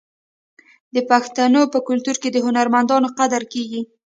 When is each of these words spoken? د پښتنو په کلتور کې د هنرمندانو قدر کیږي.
د 0.95 0.97
پښتنو 1.11 1.61
په 1.73 1.79
کلتور 1.87 2.15
کې 2.21 2.29
د 2.31 2.37
هنرمندانو 2.45 3.07
قدر 3.19 3.41
کیږي. 3.53 3.81